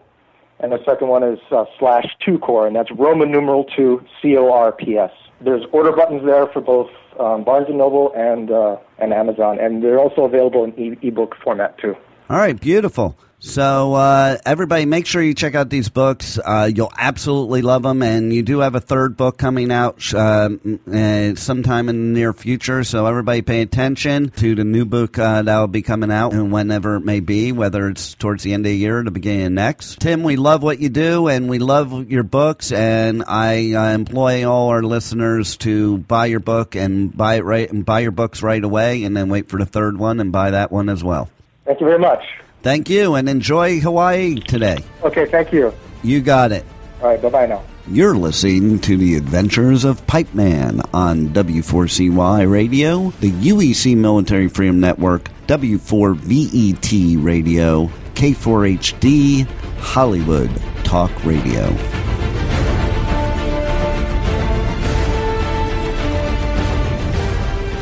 and 0.63 0.71
the 0.71 0.83
second 0.85 1.09
one 1.09 1.23
is 1.23 1.39
uh, 1.51 1.65
slash 1.77 2.05
two 2.25 2.39
corps, 2.39 2.65
and 2.65 2.75
that's 2.75 2.89
Roman 2.91 3.29
numeral 3.29 3.65
two 3.65 4.03
C 4.21 4.35
O 4.37 4.51
R 4.51 4.71
P 4.71 4.97
S. 4.97 5.11
There's 5.41 5.65
order 5.73 5.91
buttons 5.91 6.25
there 6.25 6.47
for 6.47 6.61
both 6.61 6.89
um, 7.19 7.43
Barnes 7.43 7.67
and 7.67 7.77
Noble 7.77 8.11
and 8.15 8.49
uh, 8.49 8.77
and 8.97 9.13
Amazon, 9.13 9.59
and 9.59 9.83
they're 9.83 9.99
also 9.99 10.23
available 10.23 10.63
in 10.63 10.73
e- 10.79 10.97
ebook 11.07 11.35
format 11.43 11.77
too. 11.77 11.95
All 12.29 12.37
right, 12.37 12.59
beautiful. 12.59 13.17
So, 13.39 13.95
uh, 13.95 14.37
everybody, 14.45 14.85
make 14.85 15.05
sure 15.05 15.21
you 15.21 15.33
check 15.33 15.53
out 15.53 15.69
these 15.69 15.89
books. 15.89 16.39
Uh, 16.39 16.71
you'll 16.73 16.93
absolutely 16.97 17.61
love 17.61 17.83
them. 17.83 18.01
And 18.01 18.31
you 18.31 18.41
do 18.41 18.59
have 18.59 18.73
a 18.73 18.79
third 18.79 19.17
book 19.17 19.37
coming 19.37 19.69
out 19.69 20.01
uh, 20.13 20.49
uh, 20.89 21.35
sometime 21.35 21.89
in 21.89 22.13
the 22.13 22.19
near 22.19 22.31
future. 22.31 22.85
So, 22.85 23.05
everybody, 23.05 23.41
pay 23.41 23.61
attention 23.61 24.29
to 24.37 24.55
the 24.55 24.63
new 24.63 24.85
book 24.85 25.19
uh, 25.19 25.41
that 25.41 25.59
will 25.59 25.67
be 25.67 25.81
coming 25.81 26.09
out 26.09 26.31
and 26.31 26.53
whenever 26.53 26.95
it 26.95 27.01
may 27.01 27.19
be, 27.19 27.51
whether 27.51 27.89
it's 27.89 28.13
towards 28.15 28.43
the 28.43 28.53
end 28.53 28.65
of 28.65 28.71
the 28.71 28.77
year 28.77 28.99
or 28.99 29.03
the 29.03 29.11
beginning 29.11 29.47
of 29.47 29.51
next. 29.51 29.99
Tim, 29.99 30.23
we 30.23 30.37
love 30.37 30.63
what 30.63 30.79
you 30.79 30.87
do 30.87 31.27
and 31.27 31.49
we 31.49 31.59
love 31.59 32.09
your 32.09 32.23
books. 32.23 32.71
And 32.71 33.25
I 33.27 33.73
uh, 33.73 33.89
employ 33.93 34.49
all 34.49 34.69
our 34.69 34.83
listeners 34.83 35.57
to 35.57 35.97
buy 35.97 36.27
your 36.27 36.39
book 36.39 36.75
and 36.75 37.15
buy 37.15 37.35
it 37.35 37.43
right 37.43 37.69
and 37.69 37.85
buy 37.85 37.99
your 37.99 38.11
books 38.11 38.41
right 38.41 38.63
away, 38.63 39.03
and 39.03 39.17
then 39.17 39.27
wait 39.27 39.49
for 39.49 39.59
the 39.59 39.65
third 39.65 39.97
one 39.97 40.21
and 40.21 40.31
buy 40.31 40.51
that 40.51 40.71
one 40.71 40.87
as 40.87 41.03
well. 41.03 41.29
Thank 41.65 41.79
you 41.79 41.85
very 41.85 41.99
much. 41.99 42.23
Thank 42.61 42.89
you, 42.89 43.15
and 43.15 43.27
enjoy 43.27 43.79
Hawaii 43.79 44.35
today. 44.35 44.77
Okay, 45.03 45.25
thank 45.25 45.51
you. 45.51 45.73
You 46.03 46.21
got 46.21 46.51
it. 46.51 46.65
All 47.01 47.09
right, 47.09 47.21
bye 47.21 47.29
bye 47.29 47.45
now. 47.45 47.63
You're 47.87 48.15
listening 48.15 48.79
to 48.79 48.95
the 48.95 49.15
Adventures 49.15 49.83
of 49.83 50.01
Hype 50.07 50.33
Man 50.33 50.81
on 50.93 51.29
W4CY 51.29 52.49
Radio, 52.49 53.09
the 53.19 53.31
UEC 53.31 53.97
Military 53.97 54.47
Freedom 54.47 54.79
Network, 54.79 55.29
W4VET 55.47 57.21
Radio, 57.21 57.87
K4HD, 58.15 59.45
Hollywood 59.79 60.49
Talk 60.85 61.11
Radio. 61.25 62.02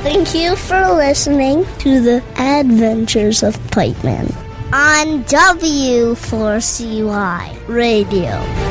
Thank 0.04 0.34
you 0.34 0.56
for 0.56 0.82
listening 0.94 1.64
to 1.80 2.02
the 2.02 2.24
Adventures 2.36 3.44
of 3.44 3.56
Hype 3.72 4.04
Man 4.04 4.26
on 4.74 5.24
W4CY 5.26 7.68
Radio. 7.68 8.71